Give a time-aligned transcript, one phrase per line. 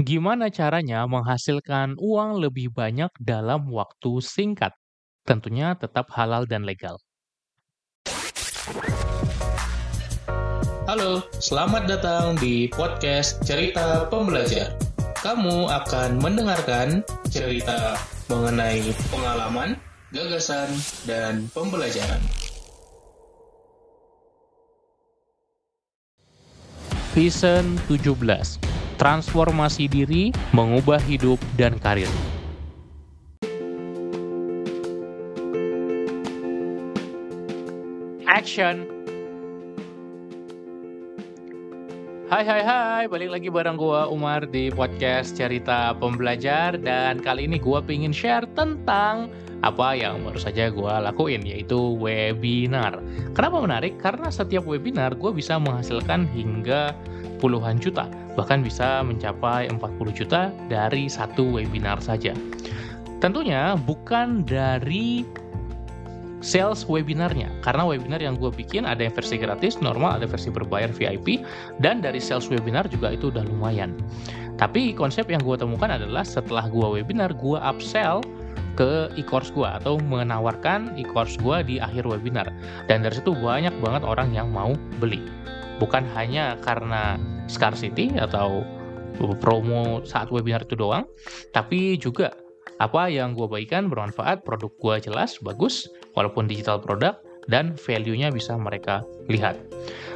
[0.00, 4.72] Gimana caranya menghasilkan uang lebih banyak dalam waktu singkat?
[5.28, 6.96] Tentunya tetap halal dan legal.
[10.88, 14.72] Halo, selamat datang di podcast Cerita Pembelajar.
[15.20, 18.00] Kamu akan mendengarkan cerita
[18.32, 19.76] mengenai pengalaman,
[20.08, 20.72] gagasan,
[21.04, 22.24] dan pembelajaran.
[27.12, 28.71] Season 17
[29.02, 32.06] transformasi diri, mengubah hidup, dan karir.
[38.30, 38.86] Action!
[42.30, 47.58] Hai hai hai, balik lagi bareng gua Umar di podcast Cerita Pembelajar dan kali ini
[47.58, 49.28] gua pengen share tentang
[49.62, 52.98] apa yang baru saja gua lakuin yaitu webinar.
[53.34, 53.98] Kenapa menarik?
[54.02, 56.94] Karena setiap webinar gua bisa menghasilkan hingga
[57.38, 58.06] puluhan juta,
[58.38, 59.78] bahkan bisa mencapai 40
[60.14, 62.34] juta dari satu webinar saja.
[63.18, 65.22] Tentunya bukan dari
[66.42, 70.90] sales webinarnya, karena webinar yang gue bikin ada yang versi gratis, normal, ada versi berbayar
[70.90, 71.46] VIP,
[71.78, 73.94] dan dari sales webinar juga itu udah lumayan.
[74.58, 78.26] Tapi konsep yang gue temukan adalah setelah gue webinar, gue upsell
[78.78, 82.48] ke e-course gue atau menawarkan e-course gue di akhir webinar.
[82.88, 85.20] Dan dari situ banyak banget orang yang mau beli
[85.82, 87.18] bukan hanya karena
[87.50, 88.62] scarcity atau
[89.42, 91.04] promo saat webinar itu doang,
[91.50, 92.30] tapi juga
[92.78, 97.18] apa yang gue bagikan bermanfaat, produk gue jelas, bagus, walaupun digital produk,
[97.50, 99.58] dan value-nya bisa mereka lihat.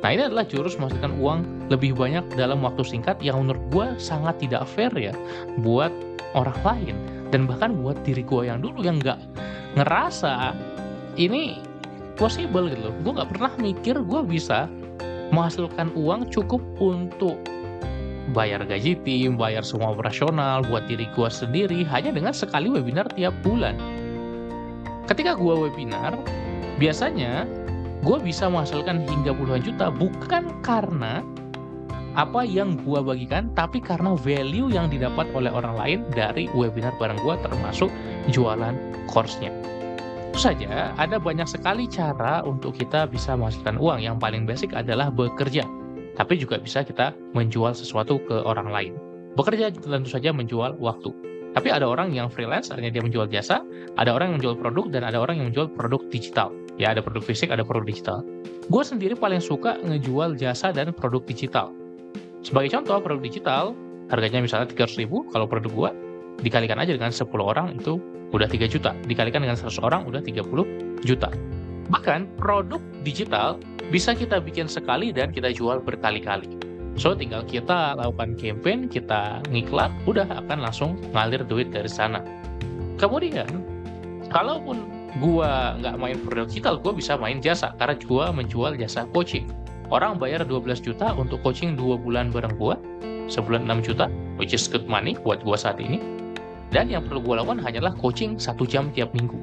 [0.00, 4.40] Nah ini adalah jurus menghasilkan uang lebih banyak dalam waktu singkat yang menurut gue sangat
[4.40, 5.12] tidak fair ya
[5.60, 5.92] buat
[6.32, 6.96] orang lain
[7.30, 9.18] dan bahkan buat diri gue yang dulu yang nggak
[9.78, 10.54] ngerasa
[11.16, 11.62] ini
[12.18, 12.94] possible gitu loh.
[13.02, 14.66] Gue nggak pernah mikir gue bisa
[15.30, 17.38] menghasilkan uang cukup untuk
[18.34, 23.34] bayar gaji tim, bayar semua operasional, buat diri gue sendiri hanya dengan sekali webinar tiap
[23.42, 23.74] bulan.
[25.06, 26.14] Ketika gue webinar,
[26.78, 27.46] biasanya
[28.06, 31.20] gue bisa menghasilkan hingga puluhan juta bukan karena
[32.18, 37.18] apa yang gue bagikan, tapi karena value yang didapat oleh orang lain dari webinar bareng
[37.22, 37.90] gue termasuk
[38.32, 38.74] jualan
[39.06, 39.50] course-nya
[40.40, 44.00] saja ada banyak sekali cara untuk kita bisa menghasilkan uang.
[44.00, 45.68] Yang paling basic adalah bekerja.
[46.16, 48.92] Tapi juga bisa kita menjual sesuatu ke orang lain.
[49.36, 51.12] Bekerja tentu saja menjual waktu.
[51.50, 53.60] Tapi ada orang yang freelance, artinya dia menjual jasa,
[53.98, 56.54] ada orang yang menjual produk, dan ada orang yang menjual produk digital.
[56.78, 58.18] Ya, ada produk fisik, ada produk digital.
[58.70, 61.74] Gue sendiri paling suka ngejual jasa dan produk digital.
[62.40, 63.64] Sebagai contoh, produk digital,
[64.08, 65.90] harganya misalnya 300 ribu, kalau produk gue,
[66.40, 68.00] dikalikan aja dengan 10 orang, itu
[68.32, 68.96] udah 3 juta.
[69.04, 70.64] Dikalikan dengan 100 orang udah 30
[71.04, 71.28] juta.
[71.90, 73.58] Bahkan produk digital
[73.90, 76.46] bisa kita bikin sekali dan kita jual berkali-kali.
[76.94, 82.22] So tinggal kita lakukan campaign, kita ngiklan, udah akan langsung ngalir duit dari sana.
[82.98, 83.48] Kemudian,
[84.30, 84.86] kalaupun
[85.18, 89.46] gua nggak main produk digital, gua bisa main jasa karena gua menjual jasa coaching.
[89.90, 92.78] Orang bayar 12 juta untuk coaching 2 bulan bareng gua,
[93.26, 94.06] sebulan 6 juta,
[94.38, 95.98] which is good money buat gua saat ini
[96.70, 99.36] dan yang perlu gue lakukan hanyalah coaching satu jam tiap minggu.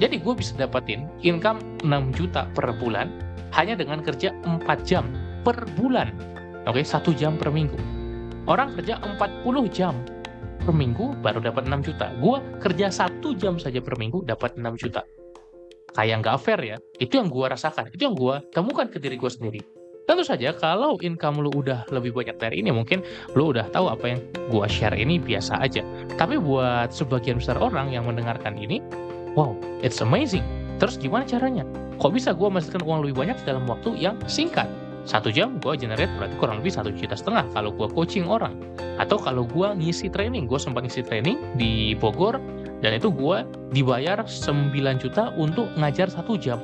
[0.00, 3.12] Jadi gue bisa dapetin income 6 juta per bulan
[3.52, 5.04] hanya dengan kerja 4 jam
[5.44, 6.12] per bulan.
[6.64, 7.76] Oke, satu jam per minggu.
[8.48, 9.94] Orang kerja 40 jam
[10.64, 12.12] per minggu baru dapat 6 juta.
[12.16, 15.04] Gue kerja satu jam saja per minggu dapat 6 juta.
[15.96, 16.76] Kayak nggak fair ya.
[17.00, 17.92] Itu yang gue rasakan.
[17.92, 19.60] Itu yang gue temukan ke diri gue sendiri.
[20.08, 23.04] Tentu saja kalau income lu udah lebih banyak dari ini mungkin
[23.36, 25.84] lu udah tahu apa yang gua share ini biasa aja.
[26.16, 28.80] Tapi buat sebagian besar orang yang mendengarkan ini,
[29.36, 29.52] wow,
[29.84, 30.40] it's amazing.
[30.80, 31.68] Terus gimana caranya?
[32.00, 34.64] Kok bisa gua menghasilkan uang lebih banyak dalam waktu yang singkat?
[35.04, 38.60] Satu jam gue generate berarti kurang lebih satu juta setengah kalau gue coaching orang.
[39.00, 42.36] Atau kalau gue ngisi training, gue sempat ngisi training di Bogor
[42.78, 43.42] dan itu gue
[43.74, 46.62] dibayar 9 juta untuk ngajar satu jam.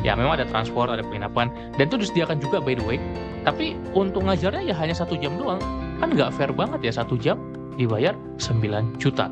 [0.00, 2.98] Ya memang ada transport ada penginapan dan itu disediakan juga by the way.
[3.44, 5.60] Tapi untuk ngajarnya ya hanya satu jam doang.
[6.00, 7.38] Kan nggak fair banget ya satu jam
[7.76, 9.28] dibayar 9 juta.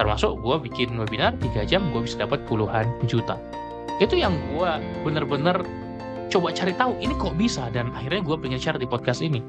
[0.00, 3.38] Termasuk gue bikin webinar 3 jam gue bisa dapat puluhan juta.
[4.00, 4.70] Itu yang gue
[5.04, 5.60] bener-bener
[6.32, 7.68] coba cari tahu ini kok bisa?
[7.68, 9.44] Dan akhirnya gue pengen share di podcast ini.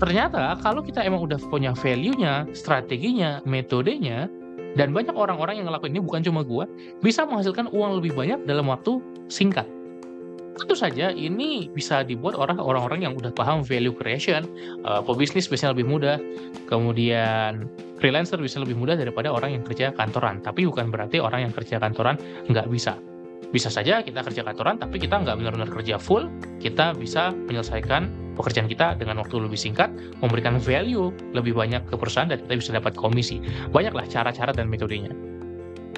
[0.00, 4.32] Ternyata kalau kita emang udah punya value-nya strateginya metodenya
[4.78, 6.64] dan banyak orang-orang yang ngelakuin ini bukan cuma gue
[7.02, 9.66] bisa menghasilkan uang lebih banyak dalam waktu singkat
[10.60, 14.44] tentu saja ini bisa dibuat orang orang-orang yang udah paham value creation,
[14.84, 16.16] uh, pebisnis biasanya lebih mudah,
[16.68, 17.64] kemudian
[17.96, 20.44] freelancer bisa lebih mudah daripada orang yang kerja kantoran.
[20.44, 22.20] Tapi bukan berarti orang yang kerja kantoran
[22.52, 23.00] nggak bisa.
[23.50, 26.28] Bisa saja kita kerja kantoran, tapi kita nggak benar-benar kerja full,
[26.60, 29.90] kita bisa menyelesaikan pekerjaan kita dengan waktu lebih singkat,
[30.22, 33.42] memberikan value lebih banyak ke perusahaan dan kita bisa dapat komisi.
[33.70, 35.12] Banyaklah cara-cara dan metodenya.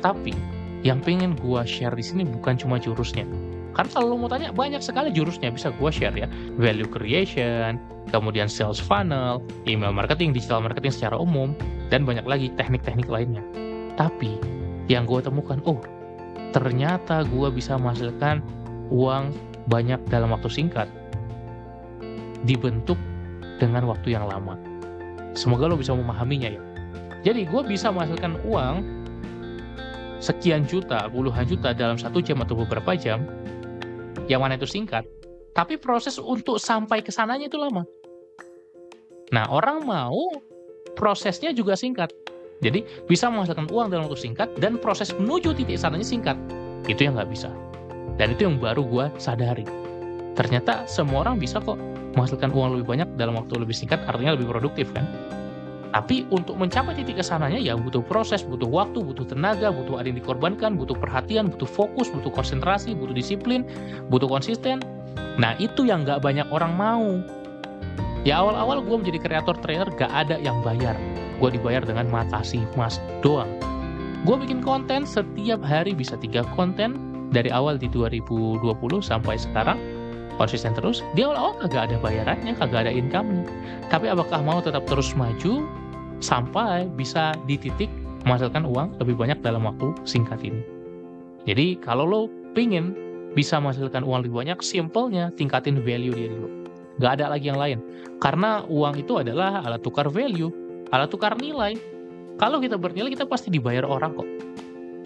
[0.00, 0.34] Tapi
[0.82, 3.26] yang pengen gua share di sini bukan cuma jurusnya.
[3.73, 6.29] Karena kalau lo mau tanya banyak sekali jurusnya bisa gua share ya.
[6.61, 7.81] Value creation,
[8.12, 11.56] kemudian sales funnel, email marketing, digital marketing secara umum,
[11.88, 13.40] dan banyak lagi teknik-teknik lainnya.
[13.96, 14.37] Tapi
[14.90, 15.78] yang gue temukan, oh
[16.52, 18.44] ternyata gue bisa menghasilkan
[18.93, 19.32] uang
[19.73, 20.90] banyak dalam waktu singkat
[22.44, 22.98] dibentuk
[23.58, 24.58] dengan waktu yang lama.
[25.32, 26.62] Semoga lo bisa memahaminya ya.
[27.22, 28.76] Jadi gue bisa menghasilkan uang
[30.18, 33.26] sekian juta, puluhan juta dalam satu jam atau beberapa jam,
[34.26, 35.06] yang mana itu singkat,
[35.54, 37.86] tapi proses untuk sampai ke sananya itu lama.
[39.32, 40.18] Nah, orang mau
[40.94, 42.12] prosesnya juga singkat.
[42.62, 46.38] Jadi bisa menghasilkan uang dalam waktu singkat dan proses menuju titik sananya singkat.
[46.86, 47.50] Itu yang nggak bisa.
[48.20, 49.66] Dan itu yang baru gue sadari.
[50.38, 51.80] Ternyata semua orang bisa kok
[52.14, 55.09] menghasilkan uang lebih banyak dalam waktu lebih singkat, artinya lebih produktif kan.
[55.93, 60.09] Tapi untuk mencapai titik ke sananya ya butuh proses, butuh waktu, butuh tenaga, butuh ada
[60.09, 63.69] yang dikorbankan, butuh perhatian, butuh fokus, butuh konsentrasi, butuh disiplin,
[64.09, 64.81] butuh konsisten.
[65.37, 67.20] Nah itu yang nggak banyak orang mau.
[68.25, 70.94] Ya awal-awal gue menjadi kreator trainer gak ada yang bayar.
[71.43, 73.50] Gue dibayar dengan makasih mas doang.
[74.23, 76.94] Gue bikin konten setiap hari bisa tiga konten
[77.35, 78.62] dari awal di 2020
[79.03, 79.75] sampai sekarang
[80.37, 83.44] konsisten terus, dia awal-awal kagak ada bayarannya, kagak ada income-nya.
[83.88, 85.67] Tapi apakah mau tetap terus maju
[86.23, 87.90] sampai bisa di titik
[88.23, 90.62] menghasilkan uang lebih banyak dalam waktu singkat ini.
[91.44, 92.20] Jadi kalau lo
[92.55, 92.94] pingin
[93.34, 96.49] bisa menghasilkan uang lebih banyak, simpelnya tingkatin value diri lo.
[97.00, 97.81] Gak ada lagi yang lain.
[98.23, 100.52] Karena uang itu adalah alat tukar value,
[100.93, 101.75] alat tukar nilai.
[102.37, 104.28] Kalau kita bernilai, kita pasti dibayar orang kok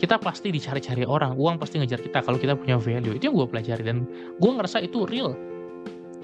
[0.06, 3.19] kita pasti dicari-cari orang uang pasti ngejar kita kalau kita punya value.
[3.19, 4.06] Itu yang gue pelajari dan
[4.38, 5.35] gue ngerasa itu real.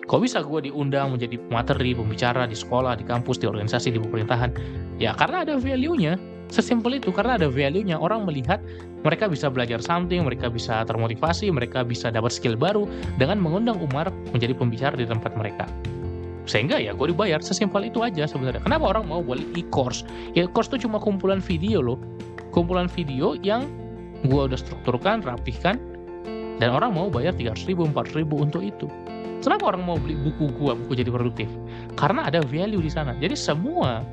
[0.06, 4.54] Kok bisa gue diundang menjadi materi pembicara di sekolah di kampus di organisasi di pemerintahan?
[5.02, 6.14] Ya karena ada value-nya.
[6.46, 7.98] Sesimpel itu karena ada value-nya.
[7.98, 8.62] Orang melihat
[9.02, 12.86] mereka bisa belajar something mereka bisa termotivasi mereka bisa dapat skill baru
[13.18, 15.66] dengan mengundang Umar menjadi pembicara di tempat mereka.
[16.46, 17.42] Sehingga ya gue dibayar.
[17.42, 18.62] Sesimpel itu aja sebenarnya.
[18.62, 20.06] Kenapa orang mau beli e-course?
[20.38, 21.98] Ya course itu cuma kumpulan video loh
[22.52, 23.66] kumpulan video yang
[24.22, 25.80] gue udah strukturkan, rapihkan,
[26.62, 28.86] dan orang mau bayar 300 ribu, 400 ribu untuk itu.
[29.42, 31.50] Kenapa orang mau beli buku gue, buku jadi produktif?
[31.98, 33.18] Karena ada value di sana.
[33.18, 34.06] Jadi semua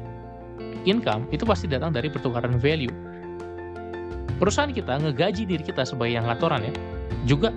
[0.90, 2.90] income itu pasti datang dari pertukaran value.
[4.42, 6.74] Perusahaan kita ngegaji diri kita sebagai yang kantoran ya,
[7.30, 7.54] juga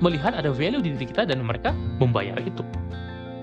[0.00, 2.64] melihat ada value di diri kita dan mereka membayar itu.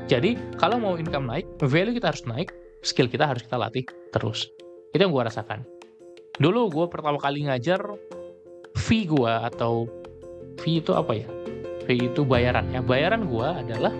[0.10, 2.50] Jadi kalau mau income naik, value kita harus naik,
[2.82, 4.50] skill kita harus kita latih terus.
[4.96, 5.81] Itu yang gue rasakan
[6.40, 7.82] dulu gue pertama kali ngajar
[8.78, 9.90] fee gue atau
[10.62, 11.28] fee itu apa ya?
[11.84, 12.70] Fee itu bayaran.
[12.72, 13.92] Ya bayaran gue adalah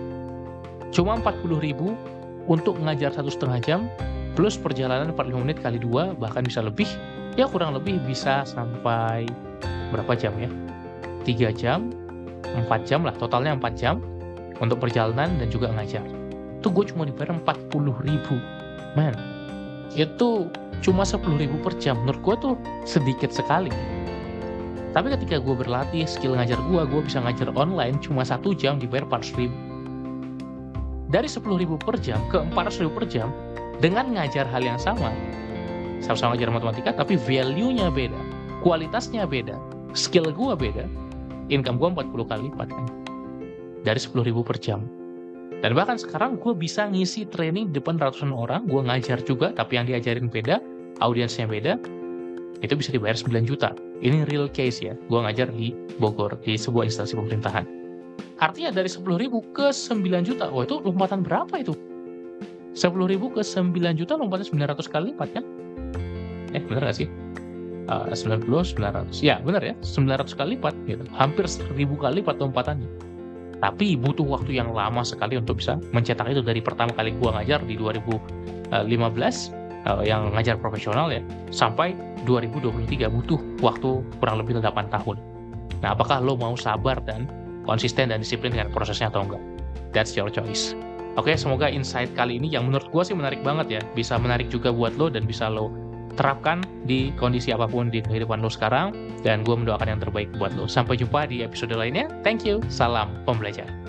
[0.92, 1.96] cuma 40 ribu
[2.48, 3.80] untuk ngajar satu setengah jam
[4.32, 6.88] plus perjalanan 45 menit kali dua bahkan bisa lebih.
[7.36, 9.24] Ya kurang lebih bisa sampai
[9.92, 10.48] berapa jam ya?
[11.24, 11.92] 3 jam
[12.44, 13.16] 4 jam lah.
[13.16, 14.00] Totalnya 4 jam
[14.60, 16.04] untuk perjalanan dan juga ngajar.
[16.60, 18.36] Itu gue cuma dibayar 40 ribu.
[18.92, 19.31] Man
[19.94, 20.48] itu
[20.80, 22.00] cuma 10 ribu per jam.
[22.02, 22.54] Menurut gue tuh
[22.84, 23.72] sedikit sekali.
[24.92, 29.08] Tapi ketika gue berlatih skill ngajar gue gue bisa ngajar online cuma satu jam dibayar
[29.08, 29.56] 400 ribu.
[31.08, 33.32] Dari 10 ribu per jam ke 400 ribu per jam
[33.82, 35.10] dengan ngajar hal yang sama
[35.98, 38.18] sama-sama ngajar matematika tapi value-nya beda
[38.62, 39.58] kualitasnya beda
[39.94, 40.86] skill gue beda
[41.50, 42.86] income gue 40 kali lipat kan
[43.82, 44.86] dari 10 ribu per jam
[45.60, 49.84] dan bahkan sekarang gue bisa ngisi training depan ratusan orang, gue ngajar juga, tapi yang
[49.84, 50.58] diajarin beda,
[51.04, 51.76] audiensnya beda,
[52.64, 53.76] itu bisa dibayar 9 juta.
[54.00, 57.66] Ini real case ya, gue ngajar di Bogor, di sebuah instansi pemerintahan.
[58.42, 61.76] Artinya dari 10 ribu ke 9 juta, wah itu lompatan berapa itu?
[62.72, 65.44] 10 ribu ke 9 juta lompatnya 900 kali lipat kan?
[66.56, 67.08] Eh bener gak sih?
[67.90, 69.20] Uh, 90, 900.
[69.20, 71.04] Ya bener ya, 900 kali lipat gitu.
[71.12, 73.11] Hampir 1000 kali lipat lompatannya
[73.62, 77.62] tapi butuh waktu yang lama sekali untuk bisa mencetak itu dari pertama kali gua ngajar
[77.62, 81.22] di 2015 uh, eh, yang ngajar profesional ya
[81.54, 81.94] sampai
[82.26, 85.16] 2023 butuh waktu kurang lebih 8 tahun.
[85.78, 87.30] Nah, apakah lo mau sabar dan
[87.62, 89.42] konsisten dan disiplin dengan prosesnya atau enggak?
[89.94, 90.74] That's your choice.
[91.14, 94.72] Oke, semoga insight kali ini yang menurut gue sih menarik banget ya, bisa menarik juga
[94.72, 95.68] buat lo dan bisa lo
[96.14, 98.94] terapkan di kondisi apa pun di kehidupan lo sekarang
[99.26, 100.70] dan gue mendoakan yang terbaik buat lo.
[100.70, 102.08] Sampai jumpa di episode lainnya.
[102.22, 102.62] Thank you.
[102.68, 103.81] Salam pembelajar.